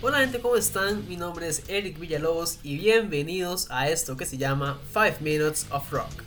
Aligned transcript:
Hola 0.00 0.20
gente, 0.20 0.38
¿cómo 0.38 0.54
están? 0.54 1.08
Mi 1.08 1.16
nombre 1.16 1.48
es 1.48 1.68
Eric 1.68 1.98
Villalobos 1.98 2.60
y 2.62 2.78
bienvenidos 2.78 3.66
a 3.68 3.88
esto 3.88 4.16
que 4.16 4.26
se 4.26 4.38
llama 4.38 4.80
5 4.92 5.16
Minutes 5.18 5.66
of 5.72 5.90
Rock. 5.90 6.22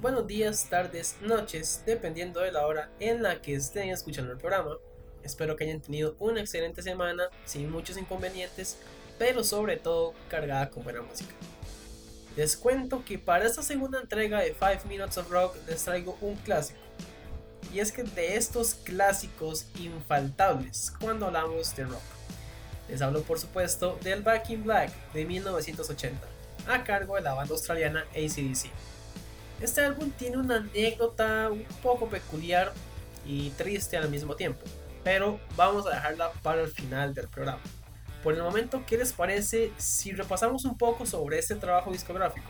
Buenos 0.00 0.28
días, 0.28 0.68
tardes, 0.70 1.16
noches, 1.22 1.82
dependiendo 1.84 2.38
de 2.38 2.52
la 2.52 2.68
hora 2.68 2.92
en 3.00 3.24
la 3.24 3.42
que 3.42 3.56
estén 3.56 3.90
escuchando 3.90 4.30
el 4.30 4.38
programa. 4.38 4.76
Espero 5.24 5.56
que 5.56 5.64
hayan 5.64 5.80
tenido 5.80 6.14
una 6.20 6.40
excelente 6.40 6.84
semana, 6.84 7.30
sin 7.44 7.68
muchos 7.68 7.96
inconvenientes, 7.96 8.78
pero 9.18 9.42
sobre 9.42 9.76
todo 9.76 10.14
cargada 10.28 10.70
con 10.70 10.84
buena 10.84 11.02
música. 11.02 11.34
Les 12.36 12.56
cuento 12.56 13.04
que 13.04 13.18
para 13.18 13.44
esta 13.44 13.62
segunda 13.62 14.00
entrega 14.00 14.38
de 14.38 14.54
5 14.54 14.86
Minutes 14.88 15.18
of 15.18 15.28
Rock 15.30 15.56
les 15.66 15.82
traigo 15.84 16.16
un 16.20 16.36
clásico. 16.36 16.81
Y 17.72 17.80
es 17.80 17.90
que 17.90 18.02
de 18.02 18.36
estos 18.36 18.74
clásicos 18.74 19.66
infaltables 19.76 20.92
cuando 21.00 21.26
hablamos 21.26 21.74
de 21.74 21.84
rock. 21.84 22.02
Les 22.88 23.00
hablo 23.00 23.22
por 23.22 23.38
supuesto 23.38 23.98
del 24.02 24.22
Back 24.22 24.50
in 24.50 24.64
Black 24.64 24.92
de 25.12 25.24
1980, 25.24 26.20
a 26.68 26.84
cargo 26.84 27.14
de 27.14 27.22
la 27.22 27.32
banda 27.32 27.54
australiana 27.54 28.04
ACDC. 28.10 28.70
Este 29.60 29.80
álbum 29.80 30.10
tiene 30.10 30.38
una 30.38 30.56
anécdota 30.56 31.48
un 31.50 31.64
poco 31.82 32.08
peculiar 32.08 32.72
y 33.24 33.50
triste 33.50 33.96
al 33.96 34.10
mismo 34.10 34.34
tiempo, 34.34 34.60
pero 35.04 35.40
vamos 35.56 35.86
a 35.86 35.90
dejarla 35.90 36.32
para 36.42 36.62
el 36.62 36.68
final 36.68 37.14
del 37.14 37.28
programa. 37.28 37.62
Por 38.22 38.34
el 38.34 38.42
momento, 38.42 38.84
¿qué 38.86 38.98
les 38.98 39.12
parece 39.12 39.72
si 39.78 40.12
repasamos 40.12 40.64
un 40.64 40.76
poco 40.76 41.06
sobre 41.06 41.38
este 41.38 41.54
trabajo 41.54 41.90
discográfico? 41.90 42.46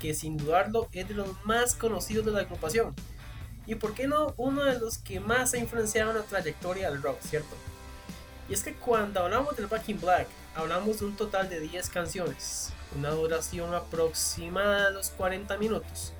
Que 0.00 0.14
sin 0.14 0.36
dudarlo 0.36 0.88
es 0.92 1.08
de 1.08 1.14
los 1.14 1.28
más 1.44 1.74
conocidos 1.74 2.24
de 2.24 2.32
la 2.32 2.40
agrupación. 2.40 2.94
Y 3.66 3.74
por 3.74 3.94
qué 3.94 4.06
no 4.06 4.34
uno 4.36 4.64
de 4.64 4.78
los 4.78 4.98
que 4.98 5.20
más 5.20 5.54
ha 5.54 5.58
influenciado 5.58 6.10
en 6.10 6.18
la 6.18 6.22
trayectoria 6.22 6.90
del 6.90 7.02
rock, 7.02 7.20
¿cierto? 7.20 7.56
Y 8.48 8.54
es 8.54 8.62
que 8.62 8.74
cuando 8.74 9.20
hablamos 9.20 9.56
del 9.56 9.66
Back 9.66 9.88
in 9.88 10.00
Black, 10.00 10.28
hablamos 10.54 11.00
de 11.00 11.06
un 11.06 11.16
total 11.16 11.48
de 11.48 11.60
10 11.60 11.90
canciones, 11.90 12.72
una 12.96 13.10
duración 13.10 13.74
aproximada 13.74 14.86
de 14.86 14.92
los 14.92 15.10
40 15.10 15.56
minutos. 15.58 16.12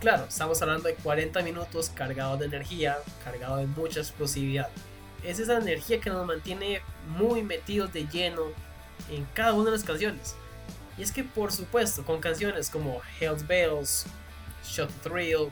Claro, 0.00 0.24
estamos 0.28 0.60
hablando 0.62 0.88
de 0.88 0.94
40 0.94 1.42
minutos 1.42 1.90
cargados 1.94 2.40
de 2.40 2.46
energía, 2.46 2.98
cargados 3.24 3.60
de 3.60 3.66
mucha 3.66 4.00
explosividad 4.00 4.68
es 5.26 5.40
esa 5.40 5.58
energía 5.58 6.00
que 6.00 6.10
nos 6.10 6.24
mantiene 6.24 6.82
muy 7.08 7.42
metidos 7.42 7.92
de 7.92 8.06
lleno 8.06 8.42
en 9.10 9.26
cada 9.34 9.54
una 9.54 9.66
de 9.66 9.72
las 9.72 9.84
canciones. 9.84 10.36
Y 10.96 11.02
es 11.02 11.12
que 11.12 11.24
por 11.24 11.52
supuesto, 11.52 12.04
con 12.04 12.20
canciones 12.20 12.70
como 12.70 13.00
Hell's 13.20 13.46
Bells, 13.46 14.06
Shot 14.64 14.90
Thrill, 15.02 15.50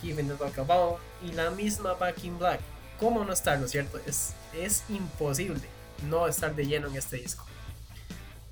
Giving 0.00 0.28
the 0.28 0.36
Rock 0.36 0.58
a 0.58 0.62
Ball 0.62 0.96
y 1.22 1.32
la 1.32 1.50
misma 1.50 1.94
Back 1.94 2.24
in 2.24 2.38
Black, 2.38 2.60
¿cómo 2.98 3.24
no 3.24 3.32
estar, 3.32 3.58
no 3.58 3.66
es 3.66 3.70
cierto? 3.70 3.98
Es, 4.06 4.34
es 4.54 4.84
imposible 4.88 5.62
no 6.08 6.26
estar 6.26 6.54
de 6.54 6.66
lleno 6.66 6.88
en 6.88 6.96
este 6.96 7.16
disco. 7.16 7.44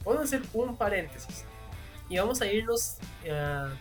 Vamos 0.04 0.20
a 0.20 0.24
hacer 0.24 0.42
un 0.52 0.76
paréntesis 0.76 1.44
y 2.08 2.18
vamos 2.18 2.40
a 2.40 2.46
irnos 2.46 2.96
al 3.28 3.76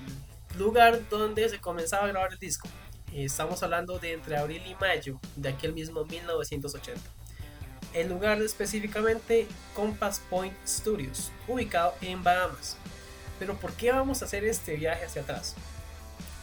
lugar 0.57 1.07
donde 1.09 1.47
se 1.49 1.59
comenzaba 1.59 2.05
a 2.05 2.07
grabar 2.07 2.33
el 2.33 2.39
disco, 2.39 2.67
Estamos 3.13 3.63
hablando 3.63 3.97
de 3.97 4.11
entre 4.11 4.35
abril 4.35 4.61
y 4.67 4.75
mayo 4.75 5.17
de 5.37 5.47
aquel 5.47 5.71
mismo 5.73 6.03
1980. 6.03 6.99
El 7.93 8.09
lugar 8.09 8.41
específicamente 8.41 9.47
Compass 9.73 10.21
Point 10.29 10.53
Studios, 10.67 11.31
ubicado 11.47 11.93
en 12.01 12.21
Bahamas. 12.23 12.75
Pero 13.39 13.55
¿por 13.55 13.71
qué 13.71 13.93
vamos 13.93 14.21
a 14.21 14.25
hacer 14.25 14.43
este 14.43 14.75
viaje 14.75 15.05
hacia 15.05 15.21
atrás? 15.21 15.55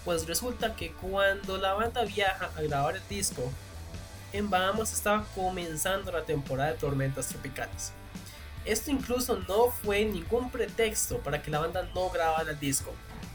Pues 0.05 0.27
resulta 0.27 0.75
que 0.75 0.92
cuando 0.92 1.58
la 1.58 1.75
banda 1.75 2.05
viaja 2.05 2.50
a 2.56 2.62
grabar 2.62 2.97
el 2.97 3.08
disco, 3.08 3.50
en 4.33 4.50
Bahamas 4.50 4.92
estaba 4.92 5.25
comenzando 5.34 6.11
la 6.11 6.24
temporada 6.24 6.73
de 6.73 6.79
tormentas 6.79 7.29
tropicales. 7.29 7.92
Esto 8.64 8.90
incluso 8.90 9.39
no 9.48 9.70
fue 9.70 10.05
ningún 10.05 10.51
pretexto 10.51 11.18
para 11.18 11.42
que 11.42 11.51
la 11.51 11.61
banda 11.61 11.89
no 11.95 12.11
grabara 12.11 12.51
el 12.51 12.58
disco, 12.58 12.92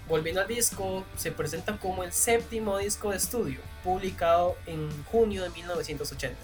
Volviendo 0.08 0.40
al 0.40 0.48
disco, 0.48 1.04
se 1.18 1.34
presenta 1.34 1.78
como 1.78 2.02
el 2.02 2.14
séptimo 2.14 2.78
disco 2.78 3.12
de 3.12 3.18
estudio, 3.18 3.60
publicado 3.84 4.56
en 4.66 4.90
junio 5.04 5.44
de 5.44 5.50
1980. 5.50 6.38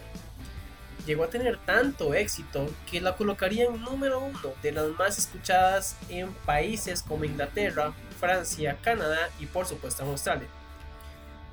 Llegó 1.05 1.25
a 1.25 1.29
tener 1.29 1.57
tanto 1.65 2.13
éxito 2.13 2.69
que 2.89 3.01
la 3.01 3.15
colocaría 3.15 3.65
en 3.65 3.81
número 3.81 4.19
uno 4.19 4.53
de 4.61 4.71
las 4.71 4.87
más 4.91 5.17
escuchadas 5.17 5.97
en 6.09 6.31
países 6.45 7.03
como 7.03 7.25
Inglaterra, 7.25 7.93
Francia, 8.19 8.77
Canadá 8.81 9.29
y 9.39 9.45
por 9.45 9.65
supuesto 9.65 10.03
en 10.03 10.09
Australia. 10.09 10.47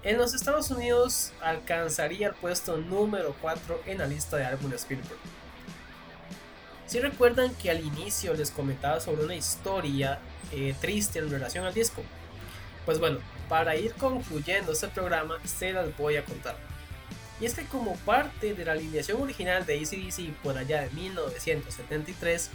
En 0.03 0.16
los 0.19 0.34
Estados 0.34 0.71
Unidos 0.71 1.33
alcanzaría 1.43 2.28
el 2.28 2.34
puesto 2.34 2.77
número 2.77 3.34
4 3.41 3.83
en 3.87 3.99
la 3.99 4.06
lista 4.06 4.37
de 4.37 4.44
álbumes 4.44 4.87
Billboard. 4.88 5.19
Si 6.87 6.99
recuerdan 7.00 7.55
que 7.56 7.71
al 7.71 7.84
inicio 7.84 8.34
les 8.34 8.50
comentaba 8.50 9.00
sobre 9.00 9.25
una 9.25 9.34
historia 9.34 10.19
eh, 10.53 10.75
triste 10.81 11.19
en 11.19 11.31
relación 11.31 11.65
al 11.65 11.75
disco. 11.75 12.03
Pues 12.84 12.99
bueno, 12.99 13.19
para 13.49 13.77
ir 13.77 13.94
concluyendo 13.94 14.72
este 14.72 14.88
programa, 14.88 15.38
se 15.44 15.72
las 15.72 15.97
voy 15.97 16.17
a 16.17 16.25
contar. 16.25 16.56
Y 17.40 17.46
es 17.46 17.54
que 17.54 17.64
como 17.64 17.96
parte 17.96 18.54
de 18.54 18.64
la 18.64 18.72
alineación 18.72 19.22
original 19.22 19.64
de 19.64 19.78
ACDC 19.78 20.34
por 20.42 20.58
allá 20.58 20.82
de 20.82 20.90
1973, 20.90 22.50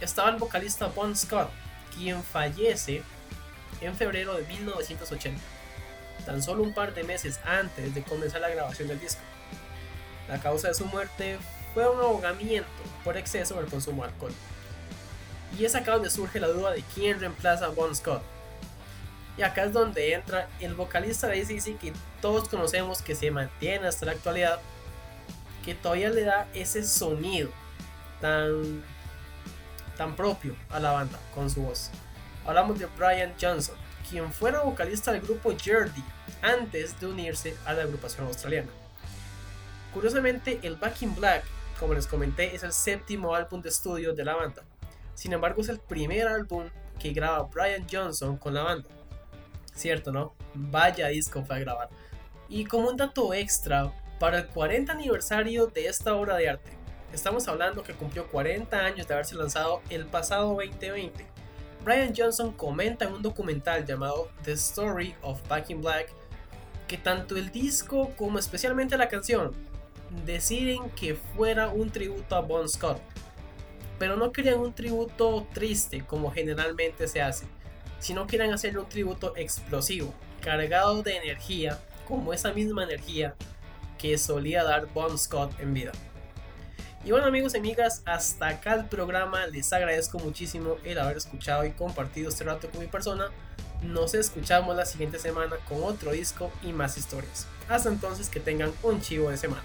estaba 0.00 0.30
el 0.30 0.36
vocalista 0.36 0.86
Bon 0.86 1.16
Scott, 1.16 1.50
quien 1.96 2.22
fallece 2.22 3.02
en 3.80 3.96
febrero 3.96 4.36
de 4.36 4.44
1980, 4.44 5.40
tan 6.24 6.42
solo 6.42 6.62
un 6.62 6.72
par 6.72 6.94
de 6.94 7.02
meses 7.02 7.40
antes 7.44 7.94
de 7.94 8.02
comenzar 8.02 8.40
la 8.40 8.50
grabación 8.50 8.86
del 8.86 9.00
disco. 9.00 9.20
La 10.28 10.40
causa 10.40 10.68
de 10.68 10.74
su 10.74 10.84
muerte 10.86 11.38
fue 11.74 11.88
un 11.88 12.00
ahogamiento 12.00 12.68
por 13.02 13.16
exceso 13.16 13.56
del 13.56 13.66
consumo 13.66 14.02
de 14.02 14.10
alcohol. 14.10 14.34
Y 15.58 15.64
es 15.64 15.74
acá 15.74 15.92
donde 15.92 16.10
surge 16.10 16.38
la 16.38 16.48
duda 16.48 16.72
de 16.72 16.84
quién 16.94 17.18
reemplaza 17.18 17.66
a 17.66 17.70
Bon 17.70 17.94
Scott. 17.94 18.22
Y 19.38 19.42
acá 19.42 19.64
es 19.64 19.72
donde 19.72 20.12
entra 20.12 20.48
el 20.60 20.74
vocalista 20.74 21.28
de 21.28 21.40
ACC 21.40 21.78
que 21.78 21.92
todos 22.20 22.48
conocemos 22.48 23.00
que 23.00 23.14
se 23.14 23.30
mantiene 23.30 23.86
hasta 23.86 24.06
la 24.06 24.12
actualidad, 24.12 24.60
que 25.64 25.74
todavía 25.74 26.10
le 26.10 26.24
da 26.24 26.48
ese 26.54 26.84
sonido 26.84 27.50
tan, 28.20 28.82
tan 29.96 30.16
propio 30.16 30.56
a 30.70 30.80
la 30.80 30.90
banda 30.90 31.18
con 31.34 31.48
su 31.48 31.62
voz. 31.62 31.90
Hablamos 32.44 32.78
de 32.78 32.86
Brian 32.98 33.32
Johnson, 33.40 33.76
quien 34.10 34.32
fuera 34.32 34.62
vocalista 34.62 35.12
del 35.12 35.20
grupo 35.20 35.56
Jerdy 35.56 36.02
antes 36.42 36.98
de 36.98 37.06
unirse 37.06 37.56
a 37.64 37.74
la 37.74 37.82
agrupación 37.82 38.26
australiana. 38.26 38.70
Curiosamente, 39.94 40.58
el 40.62 40.76
Back 40.76 41.02
in 41.02 41.14
Black, 41.14 41.44
como 41.78 41.94
les 41.94 42.06
comenté, 42.06 42.54
es 42.54 42.64
el 42.64 42.72
séptimo 42.72 43.34
álbum 43.34 43.62
de 43.62 43.68
estudio 43.68 44.12
de 44.12 44.24
la 44.24 44.34
banda 44.34 44.64
sin 45.18 45.32
embargo, 45.32 45.60
es 45.62 45.68
el 45.68 45.80
primer 45.80 46.28
álbum 46.28 46.70
que 47.00 47.12
graba 47.12 47.42
Brian 47.52 47.84
Johnson 47.90 48.36
con 48.36 48.54
la 48.54 48.62
banda. 48.62 48.88
Cierto, 49.78 50.10
¿no? 50.10 50.34
Vaya 50.54 51.06
disco 51.06 51.44
fue 51.44 51.56
a 51.56 51.58
grabar. 51.60 51.88
Y 52.48 52.64
como 52.64 52.88
un 52.88 52.96
dato 52.96 53.32
extra, 53.32 53.92
para 54.18 54.38
el 54.38 54.46
40 54.48 54.92
aniversario 54.92 55.68
de 55.68 55.86
esta 55.86 56.16
obra 56.16 56.36
de 56.36 56.48
arte, 56.48 56.72
estamos 57.12 57.46
hablando 57.46 57.84
que 57.84 57.92
cumplió 57.92 58.26
40 58.26 58.76
años 58.76 59.06
de 59.06 59.14
haberse 59.14 59.36
lanzado 59.36 59.80
el 59.88 60.06
pasado 60.06 60.48
2020. 60.56 61.24
Brian 61.84 62.12
Johnson 62.16 62.52
comenta 62.52 63.04
en 63.04 63.12
un 63.12 63.22
documental 63.22 63.86
llamado 63.86 64.28
The 64.42 64.52
Story 64.52 65.14
of 65.22 65.46
Back 65.48 65.70
in 65.70 65.80
Black 65.80 66.12
que 66.88 66.98
tanto 66.98 67.36
el 67.36 67.52
disco 67.52 68.12
como 68.16 68.40
especialmente 68.40 68.96
la 68.96 69.08
canción 69.08 69.52
deciden 70.26 70.90
que 70.90 71.14
fuera 71.14 71.68
un 71.68 71.90
tributo 71.90 72.34
a 72.34 72.40
Bon 72.40 72.68
Scott, 72.68 73.00
pero 73.96 74.16
no 74.16 74.32
querían 74.32 74.58
un 74.58 74.72
tributo 74.72 75.46
triste 75.52 76.04
como 76.04 76.32
generalmente 76.32 77.06
se 77.06 77.22
hace, 77.22 77.46
sino 77.98 78.26
querían 78.26 78.52
hacerle 78.52 78.80
un 78.80 78.88
tributo 78.88 79.34
explosivo, 79.36 80.12
cargado 80.40 81.02
de 81.02 81.16
energía, 81.16 81.78
como 82.06 82.32
esa 82.32 82.52
misma 82.52 82.84
energía 82.84 83.34
que 83.98 84.16
solía 84.16 84.64
dar 84.64 84.86
Bon 84.94 85.18
Scott 85.18 85.58
en 85.60 85.74
vida. 85.74 85.92
Y 87.04 87.10
bueno 87.10 87.26
amigos 87.26 87.54
y 87.54 87.58
amigas, 87.58 88.02
hasta 88.04 88.48
acá 88.48 88.74
el 88.74 88.86
programa, 88.86 89.46
les 89.46 89.72
agradezco 89.72 90.18
muchísimo 90.18 90.76
el 90.84 90.98
haber 90.98 91.16
escuchado 91.16 91.64
y 91.64 91.72
compartido 91.72 92.28
este 92.28 92.44
rato 92.44 92.70
con 92.70 92.80
mi 92.80 92.86
persona. 92.86 93.28
Nos 93.82 94.14
escuchamos 94.14 94.76
la 94.76 94.84
siguiente 94.84 95.18
semana 95.18 95.56
con 95.68 95.82
otro 95.84 96.10
disco 96.10 96.50
y 96.62 96.72
más 96.72 96.98
historias. 96.98 97.46
Hasta 97.68 97.88
entonces 97.88 98.28
que 98.28 98.40
tengan 98.40 98.72
un 98.82 99.00
chivo 99.00 99.30
de 99.30 99.36
semana. 99.36 99.62